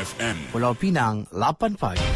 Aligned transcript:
FM. 0.00 0.56
Pulau 0.56 0.72
Pinang 0.72 1.28
8 1.28 1.76
pagi. 1.76 2.08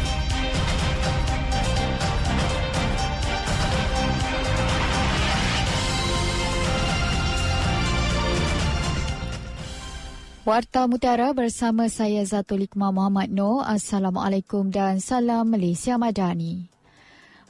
Warta 10.45 10.85
Mutiara 10.85 11.33
bersama 11.33 11.89
saya 11.89 12.21
Zatul 12.21 12.69
Iqmah 12.69 12.93
Muhammad 12.93 13.33
Noor. 13.33 13.65
Assalamualaikum 13.65 14.69
dan 14.69 15.01
salam 15.01 15.49
Malaysia 15.49 15.97
Madani. 15.97 16.74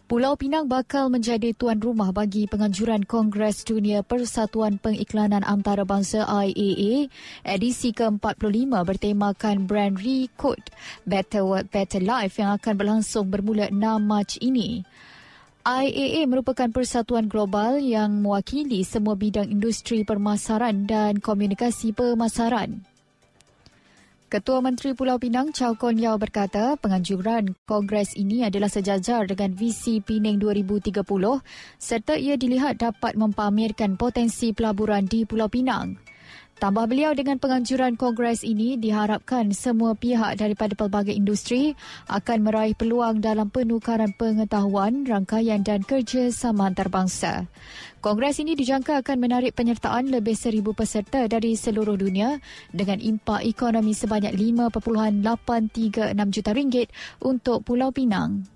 Pulau 0.06 0.38
Pinang 0.38 0.70
bakal 0.70 1.10
menjadi 1.10 1.50
tuan 1.58 1.82
rumah 1.82 2.14
bagi 2.14 2.46
penganjuran 2.46 3.10
Kongres 3.10 3.66
Dunia 3.66 4.06
Persatuan 4.06 4.78
Pengiklanan 4.78 5.42
Antarabangsa 5.42 6.30
IAA 6.30 7.10
edisi 7.42 7.90
ke-45 7.90 8.70
bertemakan 8.86 9.66
Brand 9.66 9.98
Recode 9.98 10.70
Better 11.10 11.42
Work 11.42 11.74
Better 11.74 12.06
Life 12.06 12.38
yang 12.38 12.54
akan 12.54 12.74
berlangsung 12.78 13.34
bermula 13.34 13.74
6 13.74 13.82
Mac 14.06 14.38
ini. 14.46 14.86
IAA 15.66 16.30
merupakan 16.30 16.70
persatuan 16.70 17.26
global 17.26 17.82
yang 17.82 18.22
mewakili 18.22 18.86
semua 18.86 19.18
bidang 19.18 19.50
industri 19.50 20.06
permasaran 20.06 20.86
dan 20.86 21.18
komunikasi 21.18 21.98
pemasaran. 21.98 22.86
Ketua 24.36 24.60
Menteri 24.60 24.92
Pulau 24.92 25.16
Pinang 25.16 25.56
Chow 25.56 25.80
Kon 25.80 25.96
Yao 25.96 26.20
berkata 26.20 26.76
penganjuran 26.76 27.56
kongres 27.64 28.20
ini 28.20 28.44
adalah 28.44 28.68
sejajar 28.68 29.32
dengan 29.32 29.56
visi 29.56 30.04
Pinang 30.04 30.44
2030 30.44 30.92
serta 31.80 32.20
ia 32.20 32.36
dilihat 32.36 32.84
dapat 32.84 33.16
mempamerkan 33.16 33.96
potensi 33.96 34.52
pelaburan 34.52 35.08
di 35.08 35.24
Pulau 35.24 35.48
Pinang. 35.48 36.15
Tambah 36.56 36.88
beliau 36.88 37.12
dengan 37.12 37.36
penganjuran 37.36 38.00
kongres 38.00 38.48
ini 38.48 38.80
diharapkan 38.80 39.52
semua 39.52 39.92
pihak 39.92 40.40
daripada 40.40 40.72
pelbagai 40.72 41.12
industri 41.12 41.76
akan 42.08 42.48
meraih 42.48 42.72
peluang 42.72 43.20
dalam 43.20 43.52
penukaran 43.52 44.16
pengetahuan, 44.16 45.04
rangkaian 45.04 45.60
dan 45.68 45.84
kerjasama 45.84 46.72
antarabangsa. 46.72 47.52
Kongres 48.00 48.40
ini 48.40 48.56
dijangka 48.56 49.04
akan 49.04 49.18
menarik 49.20 49.52
penyertaan 49.52 50.08
lebih 50.08 50.40
seribu 50.40 50.72
peserta 50.72 51.28
dari 51.28 51.60
seluruh 51.60 52.00
dunia 52.00 52.40
dengan 52.72 53.04
impak 53.04 53.44
ekonomi 53.44 53.92
sebanyak 53.92 54.32
5.836 54.32 56.16
juta 56.40 56.52
ringgit 56.56 56.88
untuk 57.20 57.68
Pulau 57.68 57.92
Pinang. 57.92 58.55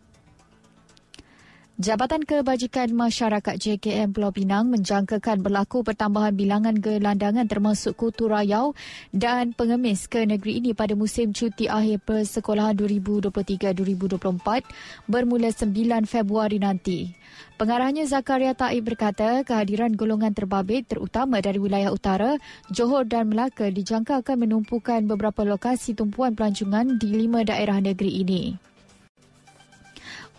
Jabatan 1.79 2.27
Kebajikan 2.27 2.91
Masyarakat 2.91 3.55
JKM 3.55 4.11
Pulau 4.11 4.35
Pinang 4.35 4.67
menjangkakan 4.67 5.39
berlaku 5.39 5.79
pertambahan 5.79 6.35
bilangan 6.35 6.75
gelandangan 6.75 7.47
termasuk 7.47 7.95
kutu 7.95 8.27
rayau 8.27 8.75
dan 9.15 9.55
pengemis 9.55 10.11
ke 10.11 10.27
negeri 10.27 10.59
ini 10.59 10.75
pada 10.75 10.91
musim 10.99 11.31
cuti 11.31 11.71
akhir 11.71 12.03
persekolahan 12.03 12.75
2023-2024 12.83 15.07
bermula 15.07 15.55
9 15.55 16.03
Februari 16.03 16.59
nanti. 16.59 17.15
Pengarahnya 17.55 18.03
Zakaria 18.11 18.51
Taib 18.51 18.83
berkata 18.83 19.47
kehadiran 19.47 19.95
golongan 19.95 20.35
terbabit 20.35 20.83
terutama 20.83 21.39
dari 21.39 21.63
wilayah 21.63 21.95
utara, 21.95 22.35
Johor 22.75 23.07
dan 23.07 23.31
Melaka 23.31 23.71
dijangka 23.71 24.19
akan 24.19 24.51
menumpukan 24.51 25.07
beberapa 25.07 25.47
lokasi 25.47 25.95
tumpuan 25.95 26.35
pelancongan 26.35 26.99
di 26.99 27.23
lima 27.23 27.47
daerah 27.47 27.79
negeri 27.79 28.19
ini. 28.19 28.67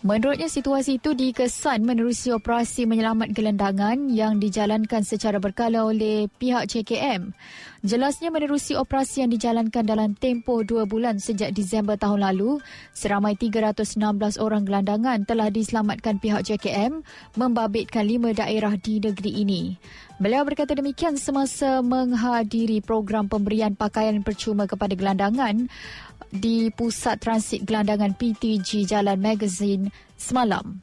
Menurutnya 0.01 0.49
situasi 0.49 0.97
itu 0.97 1.13
dikesan 1.13 1.85
menerusi 1.85 2.33
operasi 2.33 2.89
menyelamat 2.89 3.37
gelandangan 3.37 4.09
yang 4.09 4.41
dijalankan 4.41 5.05
secara 5.05 5.37
berkala 5.37 5.85
oleh 5.85 6.25
pihak 6.41 6.65
JKM. 6.65 7.29
Jelasnya 7.85 8.33
menerusi 8.33 8.73
operasi 8.73 9.21
yang 9.21 9.29
dijalankan 9.29 9.85
dalam 9.85 10.17
tempoh 10.17 10.65
dua 10.65 10.89
bulan 10.89 11.21
sejak 11.21 11.53
Disember 11.53 12.01
tahun 12.01 12.25
lalu, 12.25 12.57
seramai 12.97 13.37
316 13.37 14.41
orang 14.41 14.65
gelandangan 14.65 15.21
telah 15.21 15.53
diselamatkan 15.53 16.17
pihak 16.17 16.49
JKM 16.49 17.05
membabitkan 17.37 18.01
lima 18.01 18.33
daerah 18.33 18.73
di 18.81 18.97
negeri 18.97 19.45
ini. 19.45 19.77
Beliau 20.17 20.41
berkata 20.41 20.73
demikian 20.73 21.17
semasa 21.17 21.85
menghadiri 21.85 22.81
program 22.81 23.29
pemberian 23.29 23.77
pakaian 23.77 24.17
percuma 24.25 24.65
kepada 24.65 24.97
gelandangan 24.97 25.69
di 26.31 26.71
Pusat 26.71 27.15
Transit 27.19 27.61
Gelandangan 27.67 28.15
PTG 28.15 28.87
Jalan 28.87 29.19
Magazine 29.19 29.90
semalam. 30.15 30.81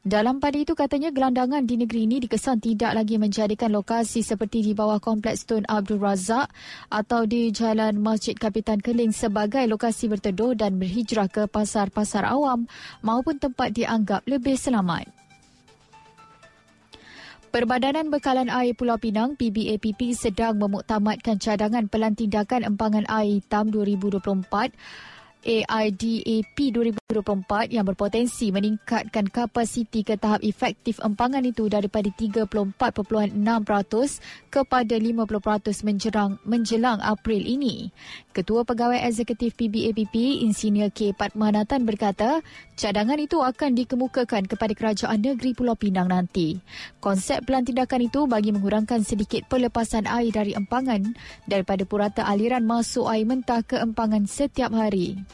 Dalam 0.00 0.40
pada 0.40 0.56
itu 0.56 0.72
katanya 0.72 1.12
gelandangan 1.12 1.60
di 1.68 1.76
negeri 1.76 2.08
ini 2.08 2.24
dikesan 2.24 2.56
tidak 2.64 2.96
lagi 2.96 3.20
menjadikan 3.20 3.68
lokasi 3.68 4.24
seperti 4.24 4.64
di 4.64 4.72
bawah 4.72 4.96
Kompleks 4.96 5.44
Tun 5.44 5.68
Abdul 5.68 6.00
Razak 6.00 6.48
atau 6.88 7.28
di 7.28 7.52
Jalan 7.52 8.00
Masjid 8.00 8.32
Kapitan 8.32 8.80
Keling 8.80 9.12
sebagai 9.12 9.60
lokasi 9.68 10.08
berteduh 10.08 10.56
dan 10.56 10.80
berhijrah 10.80 11.28
ke 11.28 11.44
pasar-pasar 11.44 12.24
awam 12.24 12.64
maupun 13.04 13.36
tempat 13.36 13.76
dianggap 13.76 14.24
lebih 14.24 14.56
selamat. 14.56 15.04
Perbadanan 17.52 18.08
Bekalan 18.08 18.48
Air 18.48 18.72
Pulau 18.72 18.96
Pinang 18.96 19.36
PBAPP 19.36 20.16
sedang 20.16 20.56
memuktamadkan 20.56 21.36
cadangan 21.36 21.92
pelantindakan 21.92 22.64
empangan 22.64 23.04
air 23.04 23.42
hitam 23.42 23.68
2024 23.68 24.72
AIDAP 25.40 26.52
2024 26.52 27.72
yang 27.72 27.88
berpotensi 27.88 28.52
meningkatkan 28.52 29.24
kapasiti 29.24 30.04
ke 30.04 30.20
tahap 30.20 30.44
efektif 30.44 31.00
empangan 31.00 31.40
itu 31.40 31.64
daripada 31.64 32.12
34.6% 32.12 33.32
kepada 34.52 34.94
50% 35.00 35.88
menjelang, 35.88 36.36
menjelang 36.44 37.00
April 37.00 37.40
ini. 37.40 37.88
Ketua 38.36 38.68
Pegawai 38.68 39.00
Eksekutif 39.00 39.56
PBAPP, 39.56 40.44
Insinyur 40.44 40.92
K. 40.92 41.16
Patmanatan 41.16 41.88
berkata, 41.88 42.44
cadangan 42.76 43.16
itu 43.16 43.40
akan 43.40 43.72
dikemukakan 43.80 44.44
kepada 44.44 44.72
Kerajaan 44.76 45.24
Negeri 45.24 45.56
Pulau 45.56 45.72
Pinang 45.72 46.12
nanti. 46.12 46.60
Konsep 47.00 47.48
pelantindakan 47.48 48.12
itu 48.12 48.28
bagi 48.28 48.52
mengurangkan 48.52 49.00
sedikit 49.08 49.48
pelepasan 49.48 50.04
air 50.04 50.28
dari 50.36 50.52
empangan 50.52 51.16
daripada 51.48 51.88
purata 51.88 52.28
aliran 52.28 52.68
masuk 52.68 53.08
air 53.08 53.24
mentah 53.24 53.64
ke 53.64 53.80
empangan 53.80 54.28
setiap 54.28 54.68
hari. 54.76 55.29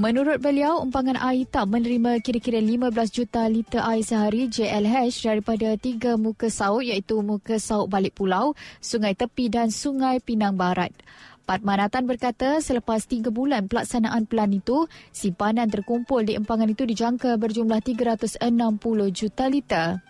Menurut 0.00 0.40
beliau, 0.40 0.80
umpangan 0.80 1.20
air 1.20 1.44
hitam 1.44 1.68
menerima 1.68 2.24
kira-kira 2.24 2.64
15 2.64 3.12
juta 3.12 3.44
liter 3.44 3.84
air 3.84 4.00
sehari 4.00 4.48
JLH 4.48 5.20
daripada 5.20 5.76
tiga 5.76 6.16
muka 6.16 6.48
sauk 6.48 6.80
iaitu 6.80 7.20
muka 7.20 7.60
sauk 7.60 7.92
balik 7.92 8.16
pulau, 8.16 8.56
sungai 8.80 9.12
tepi 9.12 9.52
dan 9.52 9.68
sungai 9.68 10.16
Pinang 10.24 10.56
Barat. 10.56 10.96
Pat 11.44 11.60
Manatan 11.60 12.08
berkata 12.08 12.64
selepas 12.64 13.04
tiga 13.04 13.28
bulan 13.28 13.68
pelaksanaan 13.68 14.24
pelan 14.24 14.56
itu, 14.56 14.88
simpanan 15.12 15.68
terkumpul 15.68 16.24
di 16.24 16.40
empangan 16.40 16.72
itu 16.72 16.88
dijangka 16.88 17.36
berjumlah 17.36 17.84
360 17.84 18.40
juta 19.12 19.44
liter. 19.52 20.00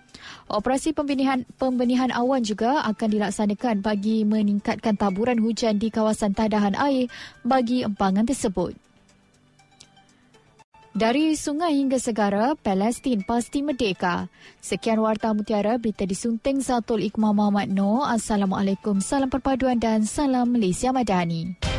Operasi 0.47 0.94
pembenihan, 0.94 1.43
pembenihan 1.59 2.14
awan 2.14 2.47
juga 2.47 2.87
akan 2.87 3.09
dilaksanakan 3.19 3.82
bagi 3.82 4.22
meningkatkan 4.22 4.94
taburan 4.94 5.43
hujan 5.43 5.82
di 5.82 5.91
kawasan 5.91 6.38
tadahan 6.38 6.78
air 6.78 7.10
bagi 7.43 7.82
empangan 7.82 8.31
tersebut. 8.31 8.92
Dari 10.93 11.33
sungai 11.41 11.81
hingga 11.81 11.97
segara, 11.97 12.53
Palestin 12.53 13.25
pasti 13.25 13.65
merdeka. 13.65 14.29
Sekian 14.61 15.01
Warta 15.01 15.33
Mutiara, 15.33 15.81
berita 15.81 16.05
disunting 16.05 16.61
Zatul 16.61 17.09
Iqmah 17.09 17.33
Muhammad 17.33 17.73
Noor. 17.73 18.13
Assalamualaikum, 18.13 19.01
salam 19.01 19.33
perpaduan 19.33 19.81
dan 19.81 20.05
salam 20.05 20.53
Malaysia 20.53 20.93
Madani. 20.93 21.72